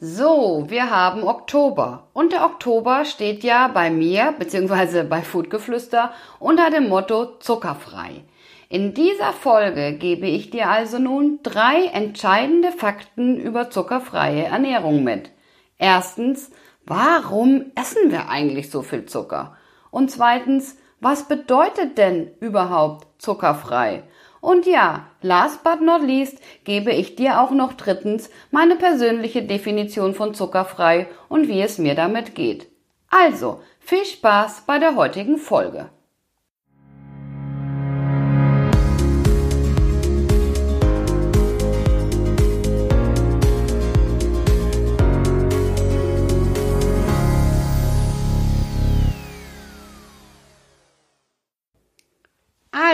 [0.00, 5.02] So, wir haben Oktober und der Oktober steht ja bei mir bzw.
[5.02, 8.22] bei Foodgeflüster unter dem Motto zuckerfrei.
[8.68, 15.32] In dieser Folge gebe ich dir also nun drei entscheidende Fakten über zuckerfreie Ernährung mit.
[15.78, 16.52] Erstens,
[16.86, 19.56] warum essen wir eigentlich so viel Zucker?
[19.90, 24.04] Und zweitens, was bedeutet denn überhaupt zuckerfrei?
[24.40, 30.14] Und ja, last but not least gebe ich dir auch noch drittens meine persönliche Definition
[30.14, 32.68] von zuckerfrei und wie es mir damit geht.
[33.10, 35.90] Also, viel Spaß bei der heutigen Folge.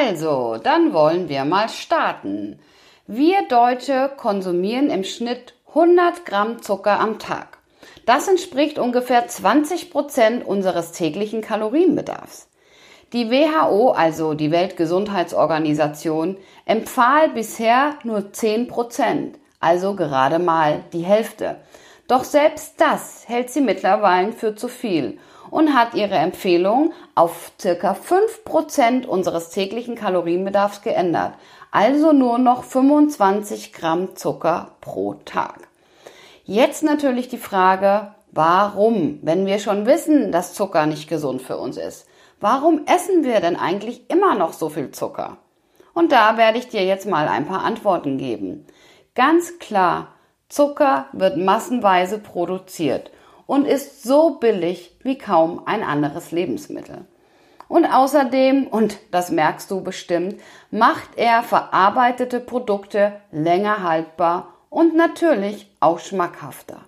[0.07, 2.59] Also, dann wollen wir mal starten.
[3.07, 7.57] Wir Deutsche konsumieren im Schnitt 100 Gramm Zucker am Tag.
[8.05, 12.49] Das entspricht ungefähr 20 Prozent unseres täglichen Kalorienbedarfs.
[13.15, 21.57] Die WHO, also die Weltgesundheitsorganisation, empfahl bisher nur 10 Prozent, also gerade mal die Hälfte.
[22.09, 25.19] Doch selbst das hält sie mittlerweile für zu viel
[25.51, 31.35] und hat ihre Empfehlung auf circa 5% unseres täglichen Kalorienbedarfs geändert.
[31.71, 35.69] Also nur noch 25 Gramm Zucker pro Tag.
[36.45, 41.77] Jetzt natürlich die Frage, warum, wenn wir schon wissen, dass Zucker nicht gesund für uns
[41.77, 42.07] ist?
[42.41, 45.39] Warum essen wir denn eigentlich immer noch so viel Zucker?
[45.95, 48.67] Und da werde ich dir jetzt mal ein paar Antworten geben.
[49.15, 50.09] Ganz klar,
[50.49, 53.11] Zucker wird massenweise produziert
[53.47, 57.05] und ist so billig wie kaum ein anderes Lebensmittel.
[57.69, 60.41] Und außerdem, und das merkst du bestimmt,
[60.71, 66.81] macht er verarbeitete Produkte länger haltbar und natürlich auch schmackhafter.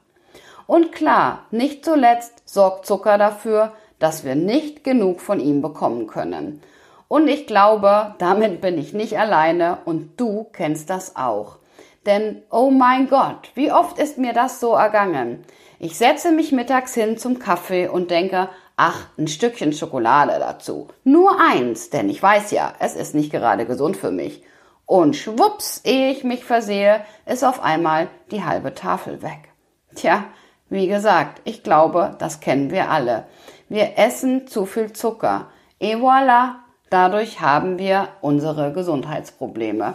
[0.67, 6.63] Und klar, nicht zuletzt sorgt Zucker dafür, dass wir nicht genug von ihm bekommen können.
[7.09, 11.59] Und ich glaube, damit bin ich nicht alleine und du kennst das auch.
[12.05, 15.45] Denn, oh mein Gott, wie oft ist mir das so ergangen?
[15.79, 20.89] Ich setze mich mittags hin zum Kaffee und denke, ach, ein Stückchen Schokolade dazu.
[21.05, 24.43] Nur eins, denn ich weiß ja, es ist nicht gerade gesund für mich.
[24.87, 29.49] Und schwupps, ehe ich mich versehe, ist auf einmal die halbe Tafel weg.
[29.95, 30.25] Tja,
[30.69, 33.25] wie gesagt, ich glaube, das kennen wir alle.
[33.69, 35.49] Wir essen zu viel Zucker.
[35.81, 36.55] Et voilà,
[36.89, 39.95] dadurch haben wir unsere Gesundheitsprobleme.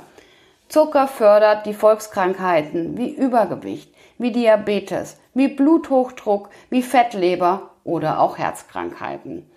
[0.67, 9.49] Zucker fördert die Volkskrankheiten wie Übergewicht, wie Diabetes, wie Bluthochdruck, wie Fettleber oder auch Herzkrankheiten.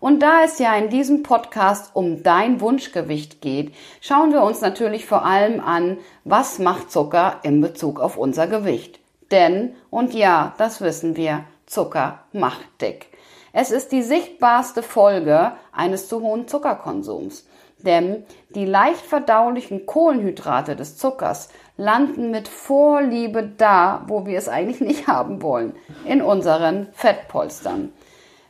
[0.00, 5.04] Und da es ja in diesem Podcast um dein Wunschgewicht geht, schauen wir uns natürlich
[5.04, 8.98] vor allem an, was macht Zucker in Bezug auf unser Gewicht.
[9.30, 13.08] Denn, und ja, das wissen wir, Zucker macht dick.
[13.52, 17.46] Es ist die sichtbarste Folge eines zu hohen Zuckerkonsums.
[17.78, 21.48] Denn die leicht verdaulichen Kohlenhydrate des Zuckers
[21.80, 25.74] landen mit Vorliebe da, wo wir es eigentlich nicht haben wollen,
[26.04, 27.92] in unseren Fettpolstern.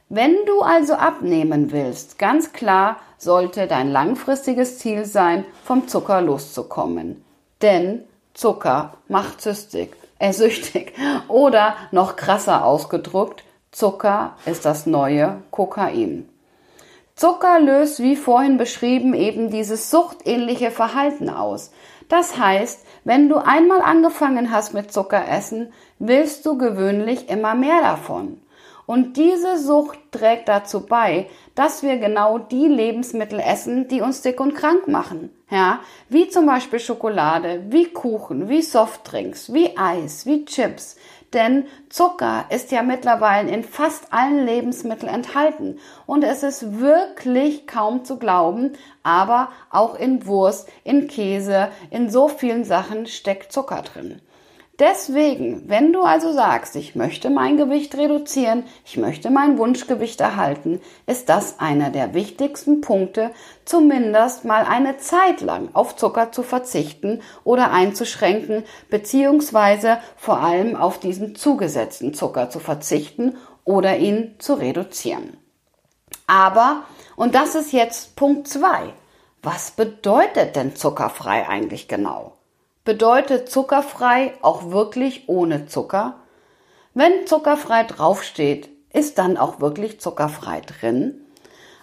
[0.08, 7.24] Wenn du also abnehmen willst, ganz klar sollte dein langfristiges Ziel sein, vom Zucker loszukommen.
[7.62, 8.02] Denn
[8.34, 10.94] Zucker macht süchtig, äh, süchtig.
[11.28, 16.28] Oder noch krasser ausgedrückt, Zucker ist das neue Kokain.
[17.14, 21.70] Zucker löst, wie vorhin beschrieben, eben dieses suchtähnliche Verhalten aus.
[22.10, 28.40] Das heißt, wenn du einmal angefangen hast mit Zuckeressen, willst du gewöhnlich immer mehr davon.
[28.84, 34.40] Und diese Sucht trägt dazu bei, dass wir genau die Lebensmittel essen, die uns dick
[34.40, 35.30] und krank machen.
[35.48, 35.78] Ja,
[36.08, 40.96] wie zum Beispiel Schokolade, wie Kuchen, wie Softdrinks, wie Eis, wie Chips,
[41.32, 45.79] denn Zucker ist ja mittlerweile in fast allen Lebensmitteln enthalten.
[46.06, 48.73] Und es ist wirklich kaum zu glauben,
[49.03, 54.21] aber auch in Wurst, in Käse, in so vielen Sachen steckt Zucker drin.
[54.81, 60.81] Deswegen, wenn du also sagst, ich möchte mein Gewicht reduzieren, ich möchte mein Wunschgewicht erhalten,
[61.06, 63.31] ist das einer der wichtigsten Punkte,
[63.67, 70.99] zumindest mal eine Zeit lang auf Zucker zu verzichten oder einzuschränken, beziehungsweise vor allem auf
[70.99, 73.37] diesen zugesetzten Zucker zu verzichten
[73.67, 75.37] oder ihn zu reduzieren.
[76.27, 76.85] Aber
[77.17, 78.94] Und das ist jetzt Punkt zwei.
[79.43, 82.39] Was bedeutet denn zuckerfrei eigentlich genau?
[82.85, 86.17] Bedeutet zuckerfrei auch wirklich ohne Zucker?
[86.94, 91.21] Wenn zuckerfrei draufsteht, ist dann auch wirklich zuckerfrei drin?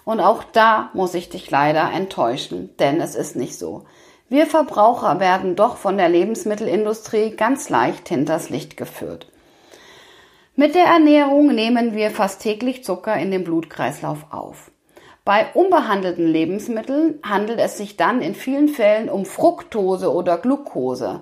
[0.05, 3.85] Und auch da muss ich dich leider enttäuschen, denn es ist nicht so.
[4.29, 9.27] Wir Verbraucher werden doch von der Lebensmittelindustrie ganz leicht hinters Licht geführt.
[10.55, 14.71] Mit der Ernährung nehmen wir fast täglich Zucker in den Blutkreislauf auf.
[15.27, 21.19] Bei unbehandelten Lebensmitteln handelt es sich dann in vielen Fällen um Fructose oder Glucose.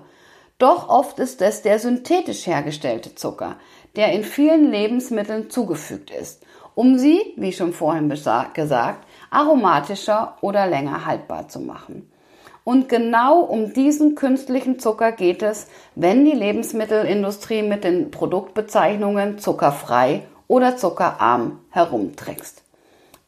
[0.58, 3.56] Doch oft ist es der synthetisch hergestellte Zucker,
[3.96, 11.04] der in vielen Lebensmitteln zugefügt ist, um sie, wie schon vorhin gesagt, aromatischer oder länger
[11.04, 12.08] haltbar zu machen.
[12.62, 15.66] Und genau um diesen künstlichen Zucker geht es,
[15.96, 22.65] wenn die Lebensmittelindustrie mit den Produktbezeichnungen zuckerfrei oder zuckerarm herumtrickst.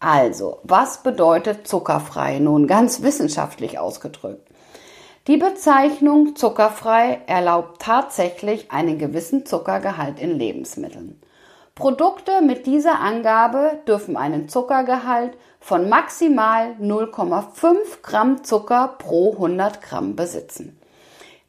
[0.00, 4.48] Also, was bedeutet zuckerfrei nun ganz wissenschaftlich ausgedrückt?
[5.26, 11.20] Die Bezeichnung zuckerfrei erlaubt tatsächlich einen gewissen Zuckergehalt in Lebensmitteln.
[11.74, 20.16] Produkte mit dieser Angabe dürfen einen Zuckergehalt von maximal 0,5 Gramm Zucker pro 100 Gramm
[20.16, 20.80] besitzen.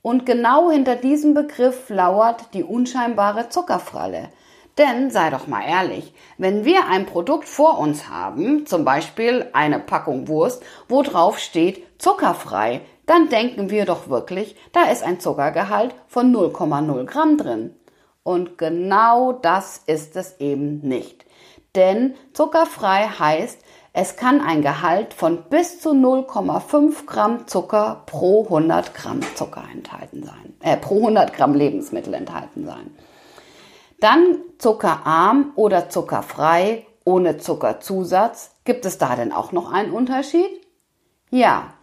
[0.01, 4.29] Und genau hinter diesem Begriff lauert die unscheinbare Zuckerfralle.
[4.79, 9.77] Denn sei doch mal ehrlich, wenn wir ein Produkt vor uns haben, zum Beispiel eine
[9.77, 15.93] Packung Wurst, wo drauf steht zuckerfrei, dann denken wir doch wirklich, da ist ein Zuckergehalt
[16.07, 17.75] von 0,0 Gramm drin.
[18.23, 21.25] Und genau das ist es eben nicht.
[21.75, 23.59] Denn zuckerfrei heißt,
[23.91, 30.23] es kann ein Gehalt von bis zu 0,5 Gramm Zucker pro 100 Gramm Zucker enthalten
[30.23, 32.95] sein, äh, pro 100 Gramm Lebensmittel enthalten sein.
[33.99, 38.55] Dann zuckerarm oder zuckerfrei ohne Zuckerzusatz.
[38.63, 40.49] Gibt es da denn auch noch einen Unterschied?
[41.31, 41.73] Ja,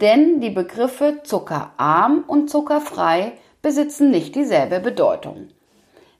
[0.00, 5.48] denn die Begriffe zuckerarm und zuckerfrei besitzen nicht dieselbe Bedeutung.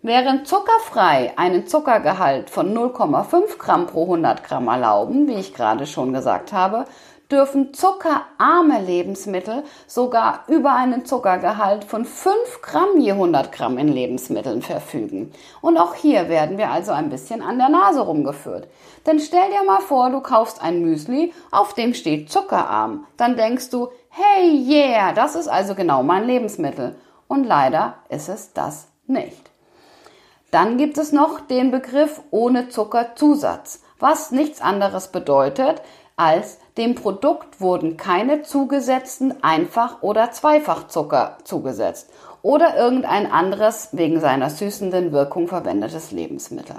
[0.03, 6.13] Während zuckerfrei einen Zuckergehalt von 0,5 Gramm pro 100 Gramm erlauben, wie ich gerade schon
[6.13, 6.85] gesagt habe,
[7.31, 14.63] dürfen zuckerarme Lebensmittel sogar über einen Zuckergehalt von 5 Gramm je 100 Gramm in Lebensmitteln
[14.63, 15.33] verfügen.
[15.61, 18.69] Und auch hier werden wir also ein bisschen an der Nase rumgeführt.
[19.07, 23.07] Denn stell dir mal vor, du kaufst ein Müsli, auf dem steht zuckerarm.
[23.17, 26.97] Dann denkst du, hey yeah, das ist also genau mein Lebensmittel.
[27.27, 29.51] Und leider ist es das nicht.
[30.51, 35.83] Dann gibt es noch den Begriff ohne Zuckerzusatz, was nichts anderes bedeutet,
[36.19, 42.11] als dem Produkt wurden keine zugesetzten Einfach- oder Zweifachzucker zugesetzt
[42.43, 46.77] oder irgendein anderes wegen seiner süßenden Wirkung verwendetes Lebensmittel.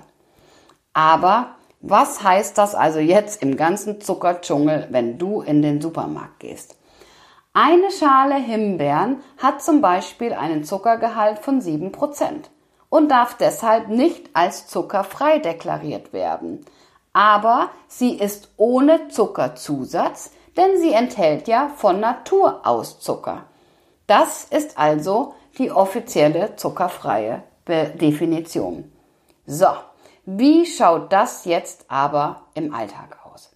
[0.93, 6.75] Aber was heißt das also jetzt im ganzen Zuckerdschungel, wenn du in den Supermarkt gehst?
[7.53, 12.49] Eine Schale Himbeeren hat zum Beispiel einen Zuckergehalt von 7%
[12.89, 16.65] und darf deshalb nicht als zuckerfrei deklariert werden.
[17.19, 23.43] Aber sie ist ohne Zuckerzusatz, denn sie enthält ja von Natur aus Zucker.
[24.07, 28.89] Das ist also die offizielle zuckerfreie Definition.
[29.45, 29.67] So,
[30.25, 33.51] wie schaut das jetzt aber im Alltag aus?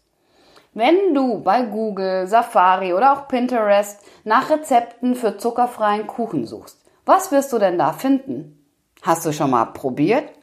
[0.73, 7.31] Wenn du bei Google, Safari oder auch Pinterest nach Rezepten für zuckerfreien Kuchen suchst, was
[7.31, 8.61] wirst du denn da finden?
[9.03, 10.33] Hast du schon mal probiert?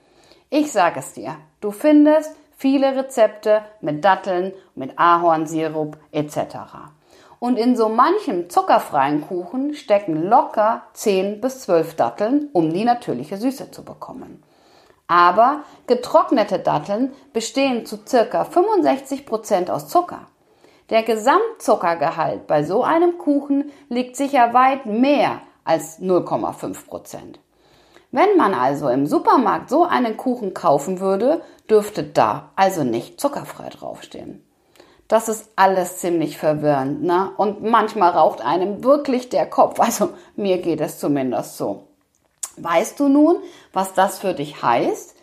[0.48, 6.36] Ich sage es dir, du findest viele Rezepte mit Datteln, mit Ahornsirup etc.
[7.38, 13.38] Und in so manchem zuckerfreien Kuchen stecken locker 10 bis 12 Datteln, um die natürliche
[13.38, 14.42] Süße zu bekommen.
[15.06, 20.26] Aber getrocknete Datteln bestehen zu circa 65 Prozent aus Zucker.
[20.90, 27.40] Der Gesamtzuckergehalt bei so einem Kuchen liegt sicher weit mehr als 0,5 Prozent.
[28.12, 33.68] Wenn man also im Supermarkt so einen Kuchen kaufen würde, dürfte da also nicht zuckerfrei
[33.68, 34.44] draufstehen.
[35.06, 37.32] Das ist alles ziemlich verwirrend, ne?
[37.36, 39.80] Und manchmal raucht einem wirklich der Kopf.
[39.80, 41.88] Also mir geht es zumindest so.
[42.56, 43.36] Weißt du nun,
[43.72, 45.16] was das für dich heißt?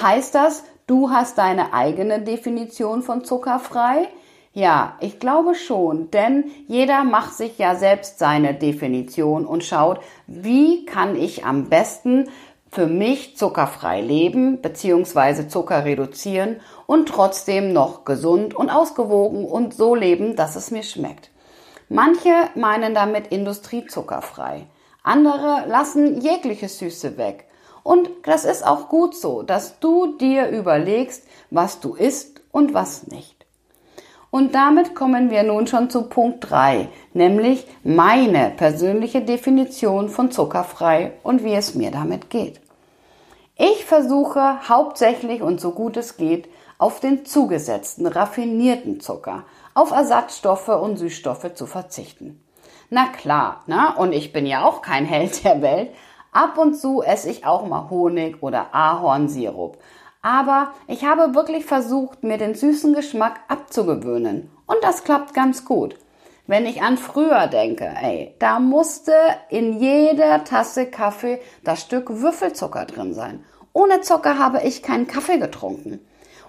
[0.00, 4.08] Heißt das, du hast deine eigene Definition von zuckerfrei?
[4.56, 10.86] Ja, ich glaube schon, denn jeder macht sich ja selbst seine Definition und schaut, wie
[10.86, 12.30] kann ich am besten
[12.70, 15.48] für mich zuckerfrei leben bzw.
[15.48, 21.28] Zucker reduzieren und trotzdem noch gesund und ausgewogen und so leben, dass es mir schmeckt.
[21.90, 24.64] Manche meinen damit industriezuckerfrei.
[25.02, 27.44] Andere lassen jegliche Süße weg.
[27.82, 33.06] Und das ist auch gut so, dass du dir überlegst, was du isst und was
[33.08, 33.35] nicht.
[34.36, 41.12] Und damit kommen wir nun schon zu Punkt 3, nämlich meine persönliche Definition von zuckerfrei
[41.22, 42.60] und wie es mir damit geht.
[43.56, 50.68] Ich versuche hauptsächlich und so gut es geht auf den zugesetzten, raffinierten Zucker, auf Ersatzstoffe
[50.68, 52.44] und Süßstoffe zu verzichten.
[52.90, 53.94] Na klar, ne?
[53.96, 55.88] und ich bin ja auch kein Held der Welt.
[56.30, 59.78] Ab und zu esse ich auch mal Honig oder Ahornsirup.
[60.26, 64.50] Aber ich habe wirklich versucht, mir den süßen Geschmack abzugewöhnen.
[64.66, 65.96] Und das klappt ganz gut.
[66.48, 69.12] Wenn ich an früher denke, ey, da musste
[69.50, 73.44] in jeder Tasse Kaffee das Stück Würfelzucker drin sein.
[73.72, 76.00] Ohne Zucker habe ich keinen Kaffee getrunken.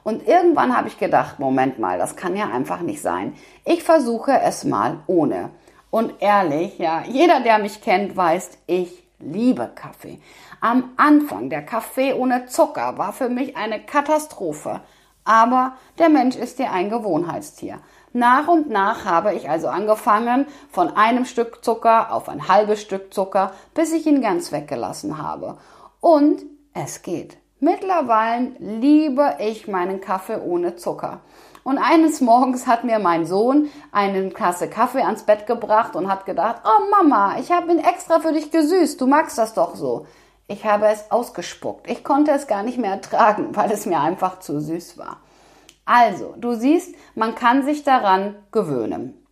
[0.03, 3.35] Und irgendwann habe ich gedacht, Moment mal, das kann ja einfach nicht sein.
[3.63, 5.51] Ich versuche es mal ohne.
[5.91, 10.19] Und ehrlich, ja, jeder, der mich kennt, weiß, ich liebe Kaffee.
[10.59, 14.81] Am Anfang der Kaffee ohne Zucker war für mich eine Katastrophe.
[15.23, 17.79] Aber der Mensch ist ja ein Gewohnheitstier.
[18.13, 23.13] Nach und nach habe ich also angefangen von einem Stück Zucker auf ein halbes Stück
[23.13, 25.57] Zucker, bis ich ihn ganz weggelassen habe.
[25.99, 27.37] Und es geht.
[27.59, 31.19] Mittlerweile liebe ich meinen Kaffee ohne Zucker.
[31.63, 36.25] Und eines Morgens hat mir mein Sohn eine Tasse Kaffee ans Bett gebracht und hat
[36.25, 40.07] gedacht, oh Mama, ich habe ihn extra für dich gesüßt, du magst das doch so.
[40.47, 41.89] Ich habe es ausgespuckt.
[41.89, 45.17] Ich konnte es gar nicht mehr ertragen, weil es mir einfach zu süß war.
[45.85, 49.25] Also, du siehst, man kann sich daran gewöhnen.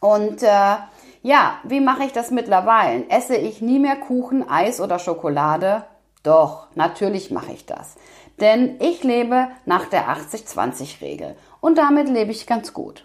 [0.00, 0.76] Und äh,
[1.22, 3.08] ja, wie mache ich das mittlerweile?
[3.08, 5.84] Esse ich nie mehr Kuchen, Eis oder Schokolade?
[6.24, 7.94] Doch, natürlich mache ich das.
[8.40, 13.04] Denn ich lebe nach der 80-20-Regel und damit lebe ich ganz gut.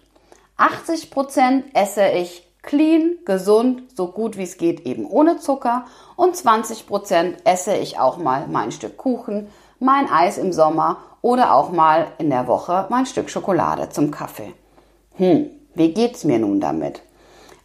[0.58, 7.38] 80% esse ich clean, gesund, so gut wie es geht, eben ohne Zucker und 20%
[7.46, 9.48] esse ich auch mal mein Stück Kuchen,
[9.80, 14.54] mein Eis im Sommer oder auch mal in der Woche mein Stück Schokolade zum Kaffee.
[15.16, 17.02] Hm, wie geht's mir nun damit?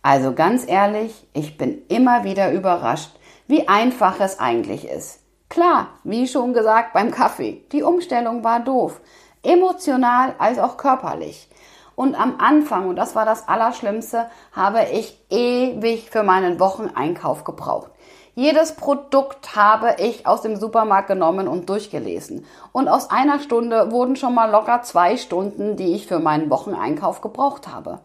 [0.00, 3.10] Also ganz ehrlich, ich bin immer wieder überrascht,
[3.46, 5.18] wie einfach es eigentlich ist.
[5.48, 9.00] Klar, wie schon gesagt beim Kaffee, die Umstellung war doof
[9.42, 11.48] emotional als auch körperlich.
[11.94, 17.90] Und am Anfang, und das war das Allerschlimmste, habe ich ewig für meinen Wocheneinkauf gebraucht.
[18.34, 22.46] Jedes Produkt habe ich aus dem Supermarkt genommen und durchgelesen.
[22.72, 27.20] Und aus einer Stunde wurden schon mal locker zwei Stunden, die ich für meinen Wocheneinkauf
[27.20, 28.00] gebraucht habe.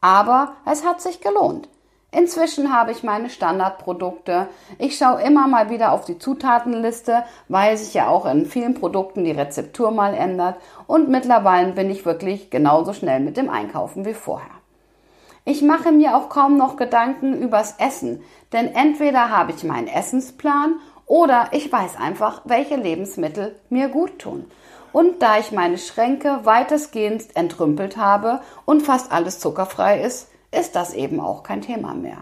[0.00, 1.68] Aber es hat sich gelohnt.
[2.16, 4.48] Inzwischen habe ich meine Standardprodukte.
[4.78, 9.24] Ich schaue immer mal wieder auf die Zutatenliste, weil sich ja auch in vielen Produkten
[9.24, 10.56] die Rezeptur mal ändert.
[10.86, 14.50] Und mittlerweile bin ich wirklich genauso schnell mit dem Einkaufen wie vorher.
[15.44, 20.76] Ich mache mir auch kaum noch Gedanken übers Essen, denn entweder habe ich meinen Essensplan
[21.06, 24.44] oder ich weiß einfach, welche Lebensmittel mir gut tun.
[24.92, 30.94] Und da ich meine Schränke weitestgehend entrümpelt habe und fast alles zuckerfrei ist, ist das
[30.94, 32.18] eben auch kein Thema mehr.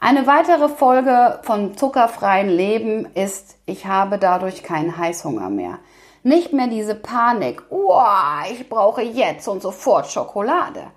[0.00, 5.78] Eine weitere Folge von zuckerfreien Leben ist, ich habe dadurch keinen Heißhunger mehr.
[6.24, 8.02] Nicht mehr diese Panik, oh,
[8.50, 10.90] ich brauche jetzt und sofort Schokolade.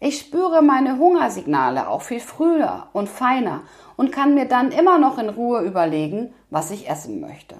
[0.00, 3.62] Ich spüre meine Hungersignale auch viel früher und feiner
[3.96, 7.54] und kann mir dann immer noch in Ruhe überlegen, was ich essen möchte.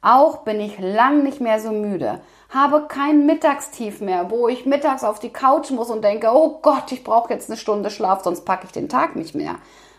[0.00, 2.20] Auch bin ich lang nicht mehr so müde,
[2.50, 6.90] habe kein Mittagstief mehr, wo ich mittags auf die Couch muss und denke, oh Gott,
[6.90, 9.56] ich brauche jetzt eine Stunde Schlaf, sonst packe ich den Tag nicht mehr.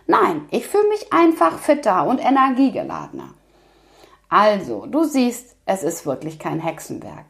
[0.07, 3.29] Nein, ich fühle mich einfach fitter und energiegeladener.
[4.29, 7.25] Also, du siehst, es ist wirklich kein Hexenwerk.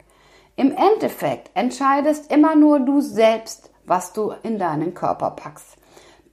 [0.56, 5.76] Im Endeffekt entscheidest immer nur du selbst, was du in deinen Körper packst.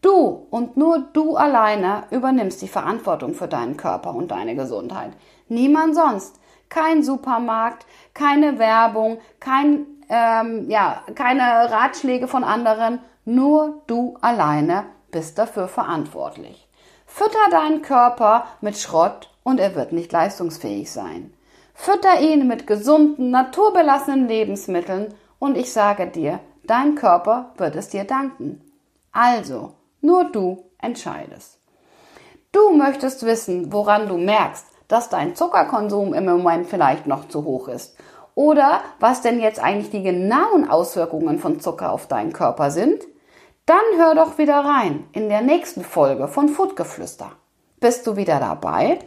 [0.01, 5.11] Du und nur du alleine übernimmst die Verantwortung für deinen Körper und deine Gesundheit.
[5.47, 6.38] Niemand sonst.
[6.69, 12.99] Kein Supermarkt, keine Werbung, kein, ähm, ja, keine Ratschläge von anderen.
[13.25, 16.67] Nur du alleine bist dafür verantwortlich.
[17.05, 21.33] Fütter deinen Körper mit Schrott und er wird nicht leistungsfähig sein.
[21.73, 28.03] Fütter ihn mit gesunden, naturbelassenen Lebensmitteln und ich sage dir, dein Körper wird es dir
[28.03, 28.61] danken.
[29.11, 31.59] Also, nur du entscheidest.
[32.51, 37.69] Du möchtest wissen, woran du merkst, dass dein Zuckerkonsum im Moment vielleicht noch zu hoch
[37.69, 37.95] ist.
[38.35, 43.05] Oder was denn jetzt eigentlich die genauen Auswirkungen von Zucker auf deinen Körper sind?
[43.65, 47.31] Dann hör doch wieder rein in der nächsten Folge von Foodgeflüster.
[47.79, 48.99] Bist du wieder dabei?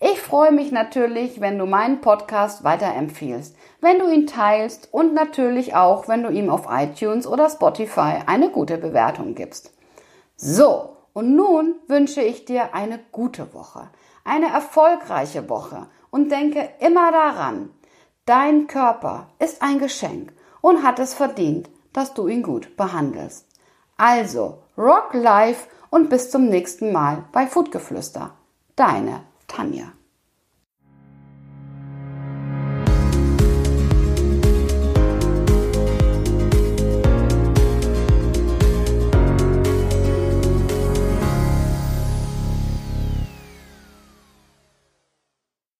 [0.00, 5.74] Ich freue mich natürlich, wenn du meinen Podcast weiterempfiehlst, wenn du ihn teilst und natürlich
[5.74, 9.72] auch, wenn du ihm auf iTunes oder Spotify eine gute Bewertung gibst.
[10.36, 13.88] So, und nun wünsche ich dir eine gute Woche,
[14.28, 17.70] eine erfolgreiche Woche und denke immer daran,
[18.26, 23.46] dein Körper ist ein Geschenk und hat es verdient, dass du ihn gut behandelst.
[23.96, 28.30] Also, rock life und bis zum nächsten Mal bei Foodgeflüster.
[28.76, 29.97] Deine Tanja.